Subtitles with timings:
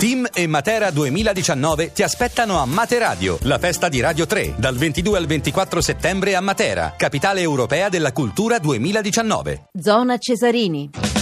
[0.00, 5.18] Team e Matera 2019 ti aspettano a Materadio, la festa di Radio 3, dal 22
[5.18, 9.68] al 24 settembre a Matera, capitale europea della cultura 2019.
[9.78, 11.19] Zona Cesarini.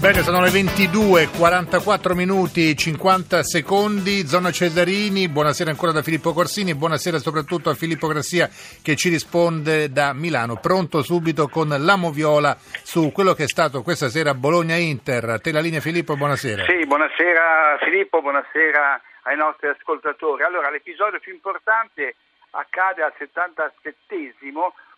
[0.00, 4.26] Bene, sono le 22, 44 minuti, 50 secondi.
[4.26, 8.48] Zona Cesarini, buonasera ancora da Filippo Corsini, buonasera soprattutto a Filippo Grassia
[8.82, 10.56] che ci risponde da Milano.
[10.56, 15.28] Pronto subito con la Moviola su quello che è stato questa sera Bologna-Inter.
[15.28, 16.64] A te la linea Filippo, buonasera.
[16.64, 20.44] Sì, buonasera Filippo, buonasera ai nostri ascoltatori.
[20.44, 22.16] Allora, l'episodio più importante
[22.52, 24.32] accade al 77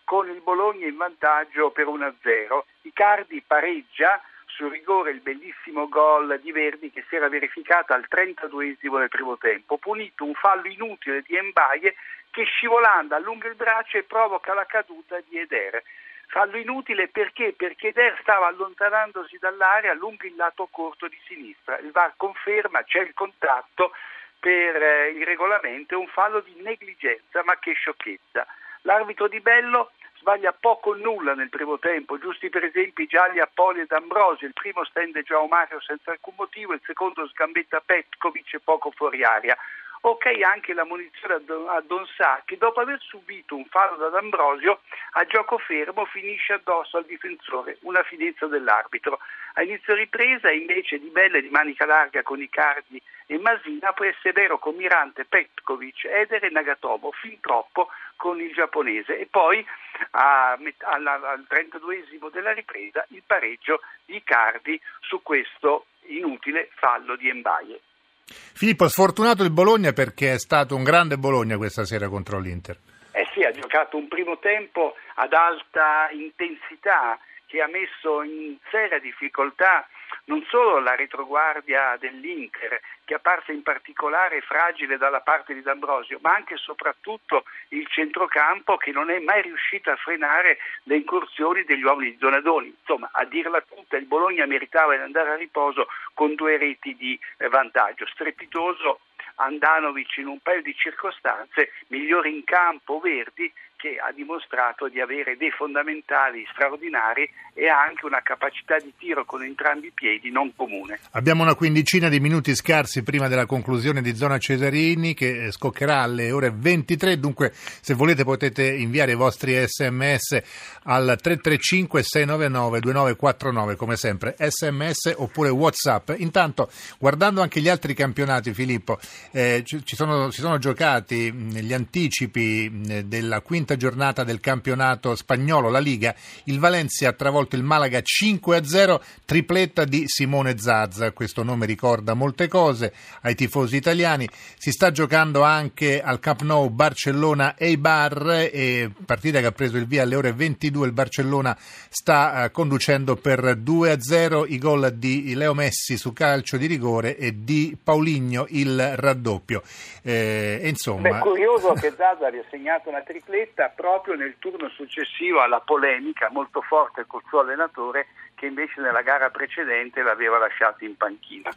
[0.05, 2.63] con il Bologna in vantaggio per 1-0.
[2.83, 4.23] Icardi pareggia
[4.55, 9.39] sul rigore il bellissimo gol di Verdi che si era verificato al 32esimo del primo
[9.39, 11.95] tempo, punito un fallo inutile di Embaye
[12.31, 15.83] che scivolando allunga il braccio e provoca la caduta di Eder.
[16.29, 17.53] Fallo inutile perché?
[17.53, 21.79] Perché Eder stava allontanandosi dall'area lungo il lato corto di sinistra.
[21.79, 23.93] Il VAR conferma, c'è il contatto
[24.41, 28.47] per eh, il regolamento, è un fallo di negligenza, ma che sciocchezza.
[28.83, 29.93] L'arbitro di Bello
[30.23, 34.47] sbaglia poco o nulla nel primo tempo, giusti per esempio gialli a Poli ed Ambrosio,
[34.47, 39.59] il primo stende Joao Mario senza alcun motivo, il secondo sgambetta Petkovic poco fuori aria.
[40.05, 41.35] Ok anche la munizione
[41.69, 44.81] a Don Sa che dopo aver subito un fallo da D'Ambrosio
[45.13, 49.21] a gioco fermo finisce addosso al difensore, una finezza dell'arbitro.
[49.55, 53.95] A inizio ripresa invece di Belle di manica larga con Icardi e Masina
[54.35, 59.21] vero con Mirante, Petkovic, Eder e Nagatomo, fin troppo con il giapponese.
[59.21, 59.65] E poi
[60.13, 67.29] a, alla, al 32esimo della ripresa il pareggio di Icardi su questo inutile fallo di
[67.29, 67.81] Embaye.
[68.27, 72.79] Filippo, sfortunato il Bologna perché è stato un grande Bologna questa sera contro l'Inter.
[73.13, 78.99] Eh sì, ha giocato un primo tempo ad alta intensità che ha messo in seria
[78.99, 79.87] difficoltà
[80.25, 86.35] non solo la retroguardia dell'Inter, che apparsa in particolare fragile dalla parte di D'Ambrosio, ma
[86.35, 91.83] anche e soprattutto il centrocampo che non è mai riuscito a frenare le incursioni degli
[91.83, 92.69] uomini di Donadoni.
[92.79, 97.19] Insomma, a dirla tutta, il Bologna meritava di andare a riposo con due reti di
[97.51, 98.07] vantaggio.
[98.07, 99.01] Strepitoso
[99.37, 105.37] Andanovic in un paio di circostanze, migliore in campo Verdi che ha dimostrato di avere
[105.37, 110.55] dei fondamentali straordinari e ha anche una capacità di tiro con entrambi i piedi non
[110.55, 111.01] comune.
[111.11, 116.31] Abbiamo una quindicina di minuti scarsi prima della conclusione di Zona Cesarini che scoccherà alle
[116.31, 120.43] ore 23, dunque se volete potete inviare i vostri sms
[120.85, 126.13] al 335 699 2949 come sempre, sms oppure whatsapp.
[126.19, 129.01] Intanto guardando anche gli altri campionati Filippo,
[129.33, 135.71] eh, ci sono, si sono giocati gli anticipi della quinta quinta giornata del campionato spagnolo,
[135.71, 141.13] la Liga, il Valencia ha travolto il Malaga 5-0, tripletta di Simone Zazza.
[141.13, 142.93] Questo nome ricorda molte cose
[143.23, 144.29] ai tifosi italiani.
[144.57, 149.87] Si sta giocando anche al Camp Nou Barcellona Eibar, e partita che ha preso il
[149.87, 150.87] via alle ore 22.
[150.87, 151.57] Il Barcellona
[151.89, 157.43] sta eh, conducendo per 2-0 i gol di Leo Messi su calcio di rigore e
[157.43, 159.63] di Pauligno il raddoppio.
[160.03, 161.11] Eh, insomma...
[161.11, 166.61] Beh, curioso che Zazza abbia segnato una tripletta proprio nel turno successivo alla polemica molto
[166.63, 168.07] forte col suo allenatore
[168.43, 171.51] che invece nella gara precedente l'aveva lasciato in panchina.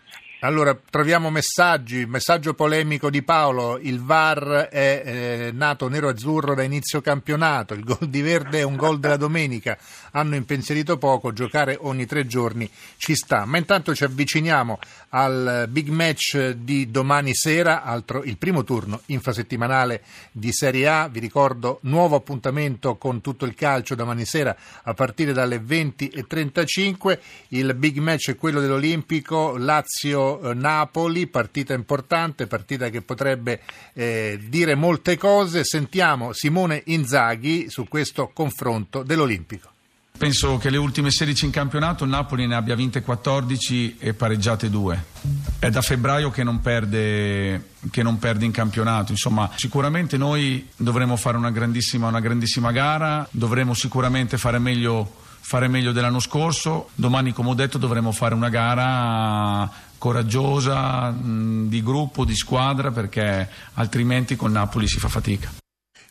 [0.45, 7.01] Allora, troviamo messaggi, messaggio polemico di Paolo, il VAR è eh, nato nero-azzurro da inizio
[7.01, 9.75] campionato, il gol di Verde è un gol della domenica,
[10.11, 13.45] hanno impensierito poco, giocare ogni tre giorni ci sta.
[13.45, 14.77] Ma intanto ci avviciniamo
[15.09, 21.21] al big match di domani sera, altro, il primo turno infrasettimanale di Serie A, vi
[21.21, 26.74] ricordo nuovo appuntamento con tutto il calcio domani sera a partire dalle 20.35,
[27.49, 33.61] il big match è quello dell'Olimpico Lazio eh, partita importante, partita che potrebbe
[33.93, 35.63] eh, dire molte cose.
[35.63, 39.69] Sentiamo Simone Inzaghi su questo confronto dell'Olimpico.
[40.17, 45.03] Penso che le ultime 16 in campionato Napoli ne abbia vinte 14 e pareggiate 2.
[45.59, 49.11] È da febbraio che non perde, che non perde in campionato.
[49.11, 55.67] Insomma, sicuramente noi dovremo fare una grandissima, una grandissima gara, dovremo sicuramente fare meglio fare
[55.67, 56.89] meglio dell'anno scorso.
[56.95, 64.35] Domani, come ho detto, dovremo fare una gara coraggiosa, di gruppo, di squadra, perché altrimenti
[64.35, 65.51] con Napoli si fa fatica.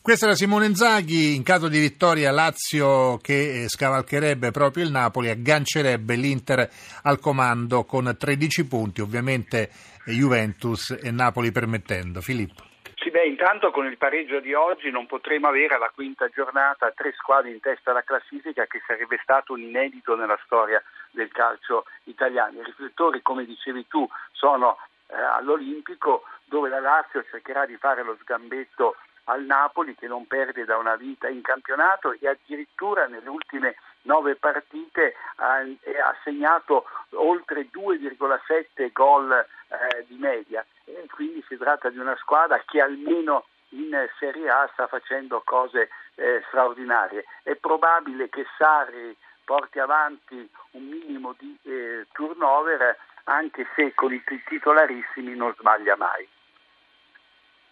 [0.01, 5.29] Questa era Simone Zaghi, in caso di vittoria Lazio che eh, scavalcherebbe proprio il Napoli,
[5.29, 6.69] aggancerebbe l'Inter
[7.01, 9.69] al comando con 13 punti, ovviamente
[10.05, 12.21] Juventus e Napoli permettendo.
[12.21, 12.74] Filippo.
[13.05, 17.11] Sì, beh, intanto con il pareggio di oggi non potremo avere alla quinta giornata tre
[17.11, 20.81] squadre in testa alla classifica che sarebbe stato un inedito nella storia
[21.11, 22.61] del calcio italiano.
[22.61, 28.17] I riflettori, come dicevi tu, sono eh, all'Olimpico dove la Lazio cercherà di fare lo
[28.21, 33.75] sgambetto al Napoli che non perde da una vita in campionato e addirittura nelle ultime
[34.03, 40.65] nove partite ha, ha segnato oltre 2,7 gol eh, di media
[41.09, 46.43] quindi si tratta di una squadra che almeno in Serie A sta facendo cose eh,
[46.47, 47.25] straordinarie.
[47.43, 54.23] È probabile che Sarri porti avanti un minimo di eh, turnover anche se con i
[54.47, 56.27] titolarissimi non sbaglia mai.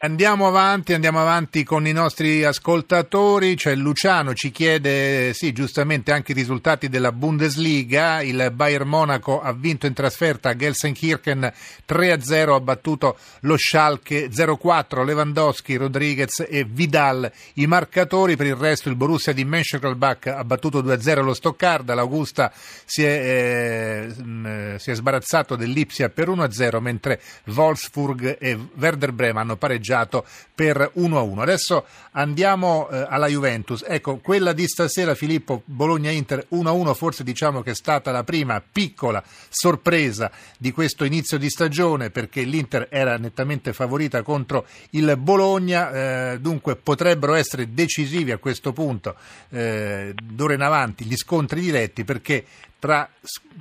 [0.03, 3.55] Andiamo avanti, andiamo avanti con i nostri ascoltatori.
[3.55, 8.21] C'è Luciano, ci chiede, sì, giustamente anche i risultati della Bundesliga.
[8.21, 11.49] Il Bayern Monaco ha vinto in trasferta a Gelsenkirchen
[11.87, 18.35] 3-0, ha battuto lo Schalke 0-4, Lewandowski, Rodriguez e Vidal i marcatori.
[18.35, 22.51] Per il resto il Borussia di Mönchengladbach ha battuto 2-0 lo Stoccarda, l'Augusta
[22.83, 29.55] si è, eh, si è sbarazzato dell'Ipsia per 1-0, mentre Wolfsburg e Werder Bremen hanno
[29.55, 30.25] pareggiato pareggiato
[30.55, 31.39] per 1-1.
[31.39, 33.83] Adesso andiamo eh, alla Juventus.
[33.87, 39.23] Ecco, quella di stasera, Filippo, Bologna-Inter 1-1, forse diciamo che è stata la prima piccola
[39.49, 46.39] sorpresa di questo inizio di stagione perché l'Inter era nettamente favorita contro il Bologna, eh,
[46.39, 49.15] dunque potrebbero essere decisivi a questo punto
[49.49, 52.45] eh, d'ora in avanti gli scontri diretti perché
[52.83, 53.09] tra,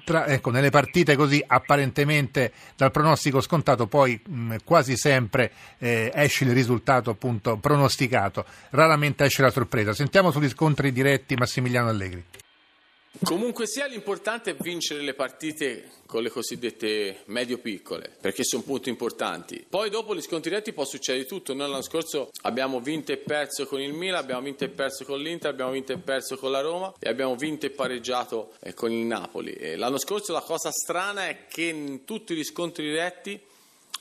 [0.04, 6.42] tra, ecco, nelle partite così apparentemente dal pronostico scontato poi mh, quasi sempre eh, esce
[6.42, 9.92] il risultato appunto pronosticato, raramente esce la sorpresa.
[9.92, 12.24] Sentiamo sugli scontri diretti Massimiliano Allegri.
[13.24, 19.64] Comunque sia, l'importante è vincere le partite con le cosiddette medio-piccole, perché sono punti importanti.
[19.68, 21.54] Poi dopo gli scontri diretti può succedere tutto.
[21.54, 25.20] Noi l'anno scorso abbiamo vinto e perso con il Milan, abbiamo vinto e perso con
[25.20, 28.90] l'Inter, abbiamo vinto e perso con la Roma e abbiamo vinto e pareggiato eh, con
[28.90, 29.52] il Napoli.
[29.52, 33.40] E l'anno scorso la cosa strana è che in tutti gli scontri diretti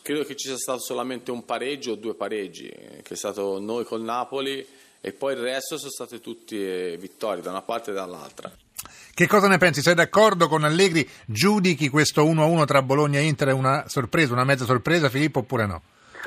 [0.01, 3.59] credo che ci sia stato solamente un pareggio o due pareggi, eh, che è stato
[3.59, 4.65] noi col Napoli
[4.99, 8.51] e poi il resto sono state tutte vittorie da una parte e dall'altra.
[9.13, 9.81] Che cosa ne pensi?
[9.81, 11.07] Sei d'accordo con Allegri?
[11.25, 15.81] Giudichi questo 1-1 tra Bologna e Inter una sorpresa, una mezza sorpresa, Filippo, oppure no?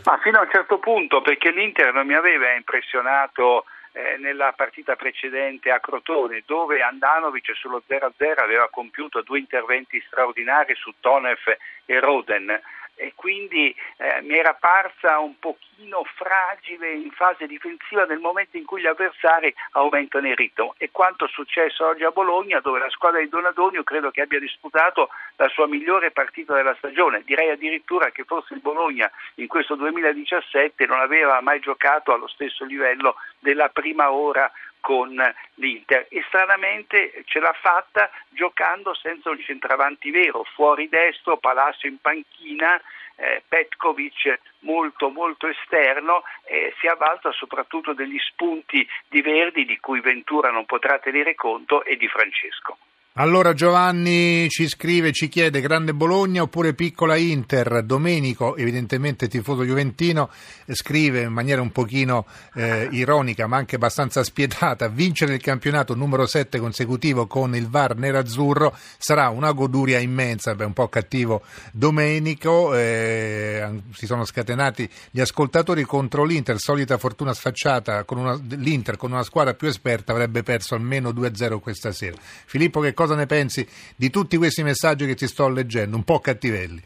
[0.05, 4.97] Ma fino a un certo punto, perché l'Inter non mi aveva impressionato eh, nella partita
[4.97, 11.57] precedente a Crotone, dove Andanovic sullo 0-0 aveva compiuto due interventi straordinari su Tonef
[11.87, 12.61] e Roden
[12.97, 18.65] e quindi eh, mi era parsa un pochino fragile in fase difensiva nel momento in
[18.65, 20.75] cui gli avversari aumentano il ritmo.
[20.79, 24.39] E quanto è successo oggi a Bologna dove la squadra di Donadonio credo che abbia
[24.39, 27.23] disputato la sua migliore partita della stagione.
[27.25, 32.65] Direi addirittura che forse il Bologna in questo 2017 non aveva mai giocato allo stesso
[32.65, 34.51] livello della prima ora
[34.85, 35.17] con
[35.55, 41.99] l'Inter e stranamente ce l'ha fatta giocando senza un centravanti vero, fuori destro, Palacio in
[42.03, 42.79] panchina,
[43.17, 50.01] eh, Petkovic molto molto esterno eh, si avvalsa soprattutto degli spunti di Verdi di cui
[50.01, 52.77] Ventura non potrà tenere conto e di Francesco.
[53.17, 57.85] Allora Giovanni ci scrive, ci chiede grande Bologna oppure piccola Inter.
[57.85, 60.31] Domenico, evidentemente tifoso juventino,
[60.67, 66.27] scrive in maniera un pochino eh, ironica ma anche abbastanza spietata, vincere il campionato numero
[66.27, 70.57] 7 consecutivo con il VAR nerazzurro sarà una goduria immensa.
[70.57, 77.33] Beh, un po' cattivo Domenico, eh, si sono scatenati gli ascoltatori contro l'Inter, solita fortuna
[77.33, 82.17] sfacciata, con una, l'Inter con una squadra più esperta avrebbe perso almeno 2-0 questa sera.
[82.19, 86.05] Filippo che cosa cosa ne pensi di tutti questi messaggi che ti sto leggendo, un
[86.05, 86.81] po' cattivelli.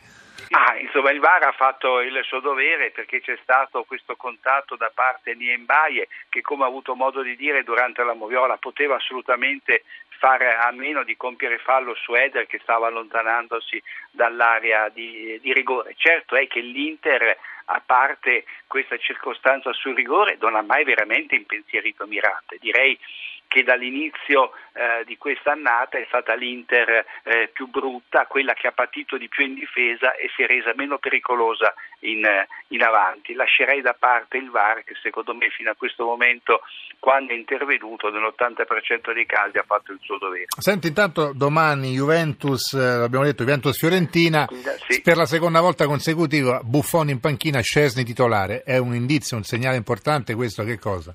[0.50, 4.90] Ah, insomma, il VAR ha fatto il suo dovere perché c'è stato questo contatto da
[4.92, 9.84] parte di Embaye che, come ha avuto modo di dire durante la moviola, poteva assolutamente
[10.18, 15.94] fare a meno di compiere fallo su Eder che stava allontanandosi dall'area di, di rigore.
[15.96, 22.06] Certo è che l'Inter, a parte questa circostanza sul rigore, non ha mai veramente impensierito
[22.06, 22.56] Mirante.
[22.58, 22.98] Direi
[23.48, 28.72] che dall'inizio eh, di questa annata è stata l'Inter eh, più brutta, quella che ha
[28.72, 32.22] patito di più in difesa e si è resa meno pericolosa in,
[32.68, 33.32] in, avanti.
[33.32, 36.60] Lascerei da parte il VAR che secondo me fino a questo momento
[36.98, 40.46] quando è intervenuto nell'80% dei casi ha fatto il suo dovere.
[40.58, 44.46] Senti intanto domani Juventus, eh, l'abbiamo detto Juventus-Fiorentina,
[44.86, 45.00] sì.
[45.00, 49.76] per la seconda volta consecutiva Buffon in panchina, Scesni titolare, è un indizio, un segnale
[49.76, 51.14] importante questo che cosa?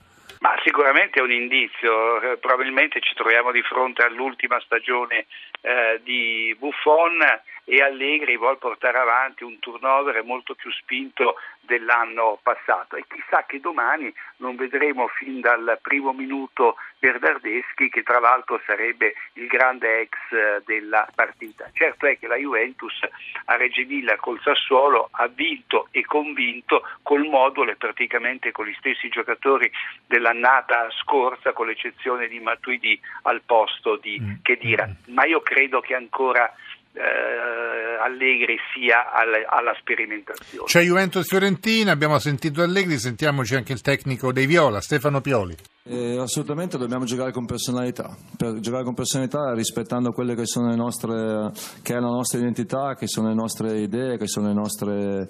[0.64, 5.26] Sicuramente è un indizio, eh, probabilmente ci troviamo di fronte all'ultima stagione
[5.62, 7.20] eh, di Buffon
[7.66, 13.60] e Allegri vuole portare avanti un turnover molto più spinto dell'anno passato e chissà che
[13.60, 20.12] domani non vedremo fin dal primo minuto Bernardeschi che tra l'altro sarebbe il grande ex
[20.32, 21.70] eh, della partita.
[21.74, 22.98] Certo è che la Juventus
[23.46, 28.76] a Reggio Emilia col Sassuolo ha vinto e convinto col modulo e praticamente con gli
[28.78, 29.72] stessi giocatori
[30.06, 34.34] dell'annata scorsa con l'eccezione di Matuidi al posto di mm.
[34.42, 36.54] Chedira, ma io credo che ancora
[36.94, 40.66] eh, Allegri sia alla, alla, sperimentazione.
[40.66, 45.56] C'è Juventus Fiorentina, abbiamo sentito Allegri, sentiamoci anche il tecnico dei Viola, Stefano Pioli.
[45.86, 50.78] Eh, assolutamente dobbiamo giocare con personalità, per giocare con personalità rispettando quelle che sono le
[50.78, 55.28] nostre, che è la nostra identità, che sono le nostre idee, che sono le nostre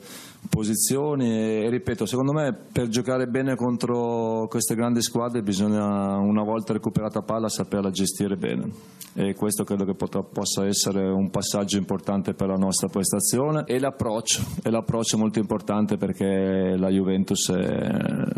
[0.52, 1.28] posizioni.
[1.32, 6.74] E, e, ripeto, secondo me per giocare bene contro queste grandi squadre bisogna una volta
[6.74, 8.70] recuperata palla saperla gestire bene.
[9.16, 13.64] E questo credo che potrà, possa essere un passaggio importante per la nostra prestazione.
[13.66, 17.52] E l'approccio, e l'approccio è molto importante perché la Juventus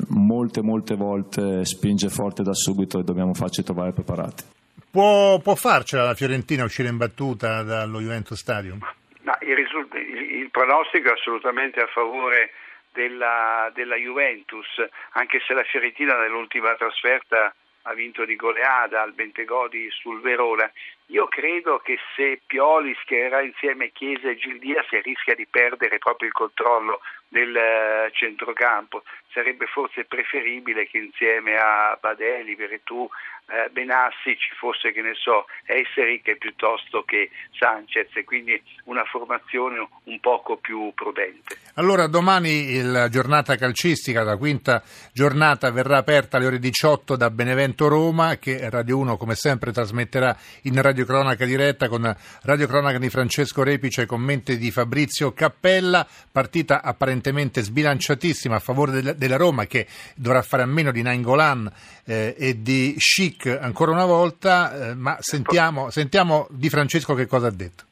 [0.07, 4.43] molte molte volte spinge spinge forte da subito e dobbiamo farci trovare preparati.
[4.91, 8.79] Può, può farcela la Fiorentina uscire in battuta dallo Juventus Stadium?
[9.21, 12.51] No, il, risult- il, il, pronostico è assolutamente a favore
[12.93, 14.67] della, della Juventus,
[15.13, 17.53] anche se la Fiorentina nell'ultima trasferta
[17.88, 20.72] ha vinto di goleada al Bentegodi sul Verona.
[21.08, 26.27] Io credo che se Pioli schiererà insieme Chiesa e Gildia si rischia di perdere proprio
[26.27, 29.04] il controllo del eh, centrocampo.
[29.32, 33.08] Sarebbe forse preferibile che insieme a Badeli, Veretù,
[33.48, 39.88] eh, Benassi ci fosse, che ne so, Esseric piuttosto che Sanchez, e quindi una formazione
[40.06, 41.58] un poco più prudente.
[41.75, 44.82] Allora domani la giornata calcistica, la quinta
[45.14, 50.36] giornata verrà aperta alle ore 18 da Benevento Roma, che Radio 1 come sempre trasmetterà
[50.64, 57.62] in radiocronaca diretta con radiocronaca di Francesco Repice e commenti di Fabrizio Cappella, partita apparentemente
[57.62, 59.86] sbilanciatissima a favore della Roma che
[60.16, 61.72] dovrà fare a meno di Nainggolan
[62.06, 62.96] eh, e di
[63.38, 67.84] Chic ancora una volta, eh, ma sentiamo, sentiamo Di Francesco che cosa ha detto.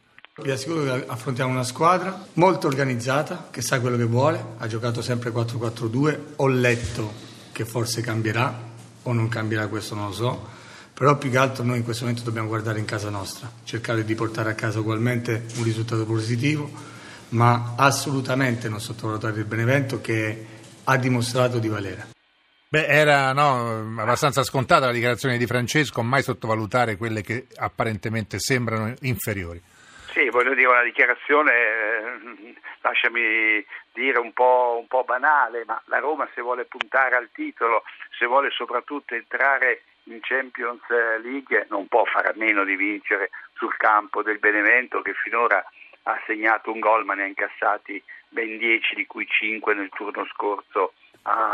[0.41, 5.03] Vi assicuro che affrontiamo una squadra molto organizzata, che sa quello che vuole, ha giocato
[5.03, 7.13] sempre 4-4-2, ho letto
[7.51, 8.71] che forse cambierà
[9.03, 10.47] o non cambierà, questo non lo so,
[10.91, 14.15] però più che altro noi in questo momento dobbiamo guardare in casa nostra, cercare di
[14.15, 16.67] portare a casa ugualmente un risultato positivo,
[17.29, 20.45] ma assolutamente non sottovalutare il Benevento che
[20.83, 22.12] ha dimostrato di valere.
[22.73, 28.95] Beh, era no, abbastanza scontata la dichiarazione di Francesco, mai sottovalutare quelle che apparentemente sembrano
[29.01, 29.61] inferiori.
[30.11, 33.63] Sì, voglio dire, una dichiarazione, eh, lasciami
[33.93, 37.83] dire, un po', un po' banale, ma la Roma se vuole puntare al titolo,
[38.17, 40.81] se vuole soprattutto entrare in Champions
[41.21, 45.63] League, non può fare a meno di vincere sul campo del Benevento che finora
[46.05, 50.25] ha segnato un gol ma ne ha incassati ben 10 di cui 5 nel turno
[50.25, 51.52] scorso a,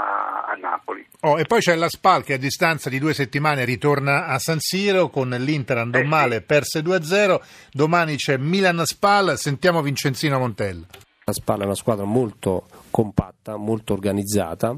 [0.59, 1.05] Napoli.
[1.21, 4.59] Oh, e poi c'è la Spal che a distanza di due settimane ritorna a San
[4.59, 6.43] Siro con l'Inter andò eh male, sì.
[6.43, 7.39] perse 2-0,
[7.71, 10.85] domani c'è Milan-Spal, sentiamo Vincenzino Montella.
[11.25, 14.75] La Spal è una squadra molto compatta, molto organizzata,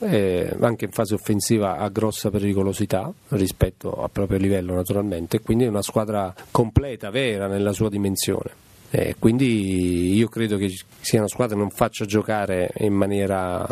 [0.00, 5.68] eh, anche in fase offensiva ha grossa pericolosità rispetto al proprio livello naturalmente, quindi è
[5.68, 8.68] una squadra completa, vera nella sua dimensione.
[8.92, 10.68] Eh, quindi io credo che
[11.00, 13.64] sia una squadra che non faccia giocare in maniera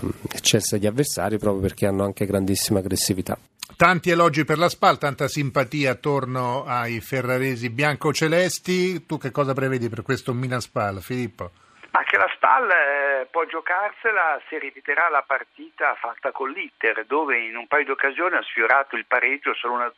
[0.49, 3.37] eccessa gli avversari proprio perché hanno anche grandissima aggressività.
[3.77, 9.05] Tanti elogi per la SPAL, tanta simpatia attorno ai ferraresi bianco-celesti.
[9.05, 11.51] Tu che cosa prevedi per questo Milan SPAL, Filippo?
[11.91, 17.39] Ma che la SPAL eh, può giocarsela se ripeterà la partita fatta con l'Iter, dove
[17.39, 19.93] in un paio di occasioni ha sfiorato il pareggio solo 1-0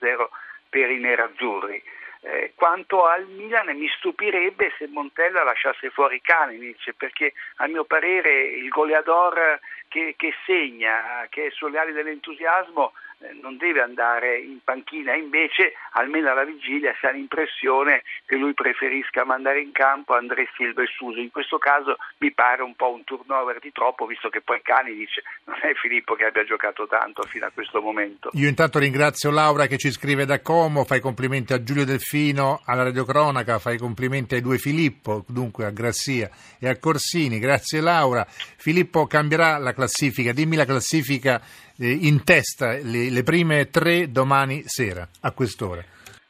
[0.69, 1.83] per i nerazzurri.
[2.23, 8.43] Eh, quanto al Milan mi stupirebbe se Montella lasciasse fuori Kaninic perché a mio parere
[8.43, 9.59] il goleador
[9.91, 12.93] che, che segna, che è sulle ali dell'entusiasmo
[13.41, 19.25] non deve andare in panchina, invece almeno alla vigilia si ha l'impressione che lui preferisca
[19.25, 21.21] mandare in campo André Silva e Suso.
[21.21, 24.95] In questo caso mi pare un po' un turnover di troppo, visto che poi Cani
[24.95, 28.31] dice non è Filippo che abbia giocato tanto fino a questo momento.
[28.35, 32.85] Io intanto ringrazio Laura che ci scrive da Como, fai complimenti a Giulio Delfino, alla
[32.85, 37.39] radiocronaca, fai complimenti ai due Filippo, dunque a Grassia e a Corsini.
[37.39, 38.25] Grazie Laura.
[38.27, 44.63] Filippo cambierà la classifica, dimmi la classifica eh, in testa le, le, prime tre domani
[44.67, 45.83] sera, a quest'ora?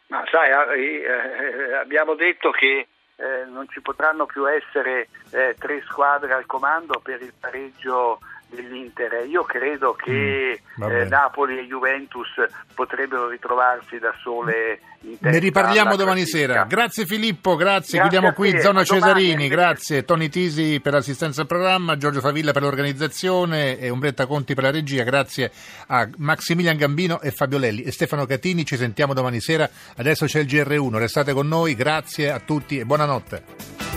[0.09, 5.83] Ma sai, eh, eh, abbiamo detto che eh, non ci potranno più essere eh, tre
[5.89, 9.27] squadre al comando per il pareggio dell'Inter.
[9.27, 12.29] Io credo che Mm, eh, Napoli e Juventus
[12.75, 16.65] potrebbero ritrovarsi da sole in testa Ne riparliamo domani sera.
[16.65, 17.99] Grazie Filippo, grazie.
[17.99, 20.05] Grazie Chiudiamo qui te, Zona Cesarini, grazie.
[20.05, 24.71] Tony Tisi per l'assistenza al programma, Giorgio Favilla per l'organizzazione e Umbretta Conti per la
[24.71, 25.03] regia.
[25.03, 25.51] Grazie
[25.89, 28.65] a Maximilian Gambino e Fabio Lelli e Stefano Catini.
[28.65, 29.69] Ci sentiamo domani sera.
[29.97, 30.99] Adesso c'è il GR1.
[30.99, 31.75] Restate con noi.
[31.75, 33.90] Grazie a tutti e buonanotte.